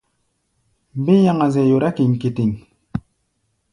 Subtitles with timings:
[0.99, 2.51] Mbé yaŋa-zɛ yora kéŋkétéŋ.